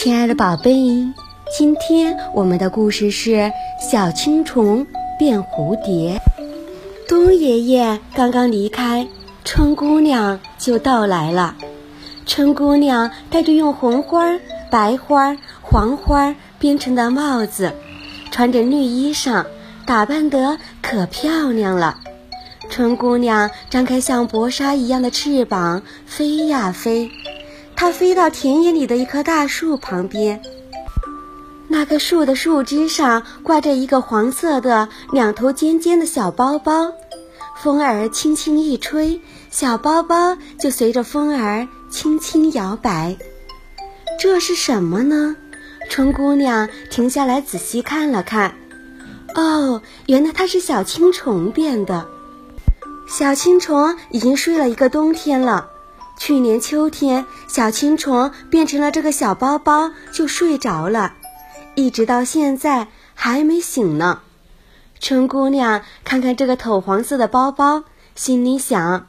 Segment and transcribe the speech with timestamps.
[0.00, 1.12] 亲爱的宝贝，
[1.50, 3.50] 今天我们的故事是
[3.80, 4.86] 小青虫
[5.18, 6.20] 变蝴蝶。
[7.08, 9.08] 冬爷爷刚刚离开，
[9.44, 11.56] 春姑娘就到来了。
[12.26, 14.38] 春姑娘戴着用红花、
[14.70, 17.72] 白花、黄花编成的帽子，
[18.30, 19.46] 穿着绿衣裳，
[19.84, 21.98] 打扮得可漂亮了。
[22.70, 27.10] 春姑娘张开像薄纱一样的翅膀，飞呀飞。
[27.80, 30.42] 它飞到田野里的一棵大树旁边，
[31.68, 36.92] 那棵树的树枝上挂着一个黄色的、两头尖尖的小包包，
[37.56, 39.20] 风儿轻轻一吹，
[39.52, 43.16] 小包包就随着风儿轻轻摇摆。
[44.18, 45.36] 这是什么呢？
[45.88, 48.56] 春姑娘停下来仔细看了看，
[49.36, 52.08] 哦，原来它是小青虫变的。
[53.08, 55.70] 小青虫已经睡了一个冬天了。
[56.18, 61.14] 去年秋天，小青虫变成了这个小包包，就睡着了，
[61.76, 64.20] 一直到现在还没醒呢。
[65.00, 67.84] 春姑娘看看这个土黄色的包包，
[68.16, 69.06] 心里想：“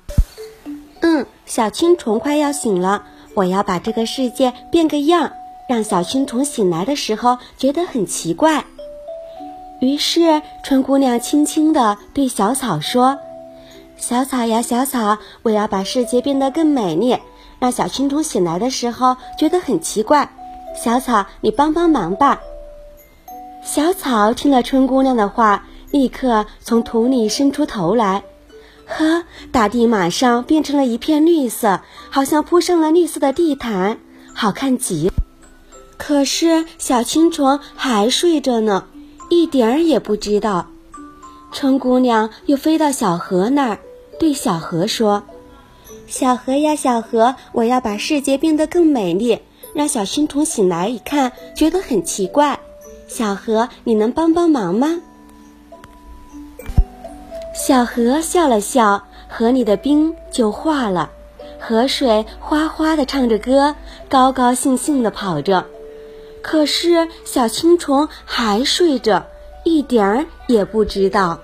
[1.01, 5.33] 嗯，小青虫快要醒了，我要把这个世界变个样，
[5.67, 8.65] 让小青虫醒来的时候觉得很奇怪。”
[9.81, 13.17] 于是，春姑娘轻轻地对小草说。
[13.99, 17.17] 小草呀，小草，我要把世界变得更美丽，
[17.59, 20.33] 让小青虫醒来的时候觉得很奇怪。
[20.81, 22.39] 小草，你帮帮忙吧。
[23.61, 28.23] 小草听了春姑娘的话，立刻从土里伸出头来，
[28.87, 33.99] 呵，大地马上变成了一片绿色，好像铺上了绿色的地毯，
[34.33, 35.11] 好看极。
[35.97, 38.85] 可是小青虫还睡着呢，
[39.29, 40.67] 一点儿也不知道。
[41.51, 43.79] 春姑娘又飞到小河那儿。
[44.19, 45.23] 对小河说
[46.05, 49.39] ：“小河呀，小河，我要把世界变得更美丽，
[49.73, 52.59] 让小青虫醒来一看，觉得很奇怪。
[53.07, 55.01] 小河，你能帮帮忙吗？”
[57.55, 61.11] 小河笑了笑，河里的冰就化了，
[61.59, 63.75] 河水哗哗地唱着歌，
[64.09, 65.65] 高高兴兴地跑着。
[66.41, 69.25] 可是小青虫还睡着，
[69.63, 71.39] 一点儿也不知道。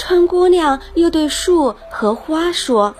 [0.00, 2.96] 春姑娘又对树和花说：“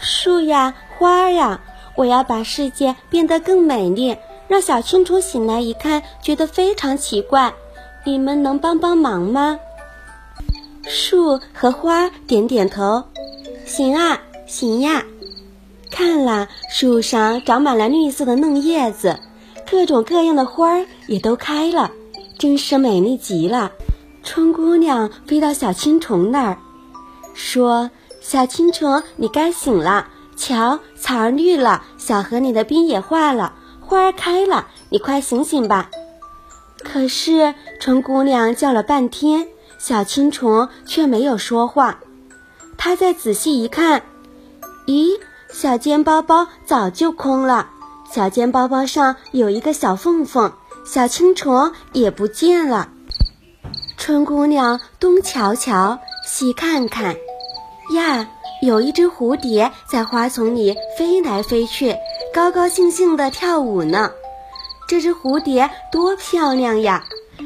[0.00, 1.60] 树呀，花呀，
[1.94, 4.16] 我要把世界变得更美丽，
[4.48, 7.54] 让小青虫醒来一看，觉得非常奇怪。
[8.04, 9.60] 你们能帮帮忙吗？”
[10.82, 13.04] 树和花点点头
[13.64, 15.04] ：“行啊，行呀。”
[15.92, 19.20] 看了，树上长满了绿色的嫩叶子，
[19.70, 21.92] 各种各样的花儿也都开了，
[22.36, 23.70] 真是美丽极了。
[24.32, 26.58] 春姑娘飞到小青虫那儿，
[27.34, 27.90] 说
[28.22, 30.06] ：“小青虫，你该醒了。
[30.36, 35.90] 瞧，草儿绿了，小河里的冰也化了，花儿开了，你快醒醒吧。”
[36.78, 39.48] 可是春姑娘叫了半天，
[39.78, 41.98] 小青虫却没有说话。
[42.78, 44.04] 她再仔细一看，
[44.86, 45.18] 咦，
[45.52, 47.68] 小尖包包早就空了，
[48.08, 50.52] 小尖包包上有一个小缝缝，
[50.86, 52.90] 小青虫也不见了。
[54.00, 57.14] 春姑娘东瞧瞧，西看看，
[57.94, 58.26] 呀，
[58.62, 61.94] 有一只蝴蝶在花丛里飞来飞去，
[62.32, 64.10] 高高兴兴地跳舞呢。
[64.88, 67.04] 这只蝴蝶多漂亮呀！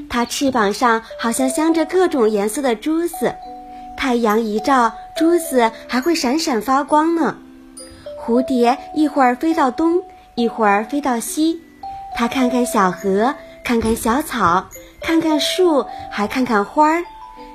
[0.08, 3.34] 它翅膀上好像镶着各种颜色的珠子，
[3.98, 7.36] 太阳一照，珠子还会闪闪发光呢。
[8.24, 10.00] 蝴蝶一会儿飞到东，
[10.36, 11.60] 一会儿飞到西，
[12.14, 14.66] 它看看小河，看看小草。
[15.04, 17.04] 看看树，还看看花儿。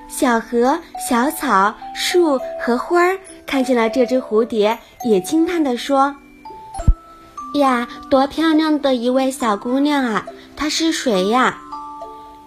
[0.08, 0.80] 小河、
[1.10, 6.16] 小草、树和花儿看见了这只蝴蝶，也惊叹地说
[7.56, 10.26] ：“呀，多漂亮的一位小姑娘啊！
[10.56, 11.58] 她是谁呀？”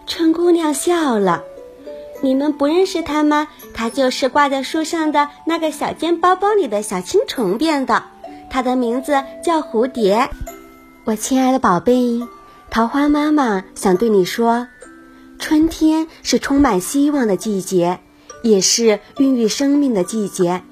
[0.07, 1.43] 春姑娘笑了
[2.23, 3.49] ：“你们不认识她吗？
[3.75, 8.05] 她就是挂在树上的那个小尖包包里的小青虫变的。
[8.51, 10.31] 她的名字叫蝴蝶。”
[11.05, 12.21] 我亲爱的宝贝，
[12.71, 14.69] 桃花妈妈想对你说。
[15.43, 17.99] 春天是充满希望的季节，
[18.45, 20.63] 也是孕育生命的季节，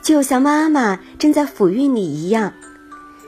[0.00, 2.54] 就像妈妈正在抚育你一样。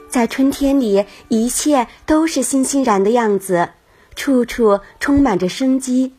[0.08, 3.68] 在春天里，一切都是欣欣然的样子，
[4.16, 6.14] 处处充满着生机。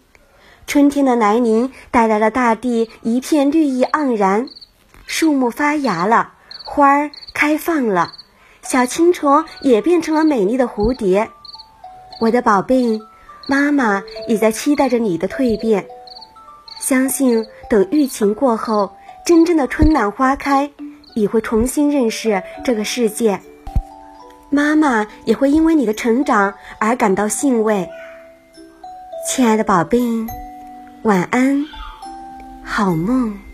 [0.68, 4.48] 春天的来临带来了大地一片绿意盎然，
[5.08, 6.34] 树木发芽了，
[6.64, 8.14] 花儿开放了，
[8.62, 11.32] 小青虫也变成了美丽的蝴蝶。
[12.22, 13.02] 我的宝贝。
[13.48, 15.86] 妈妈也在期待着你的蜕变，
[16.80, 18.92] 相信等疫情过后，
[19.26, 20.70] 真正的春暖花开，
[21.16, 23.40] 你会重新认识这个世界。
[24.50, 27.90] 妈妈也会因为你的成长而感到欣慰。
[29.28, 30.00] 亲爱的宝贝，
[31.04, 31.66] 晚安，
[32.64, 33.47] 好梦。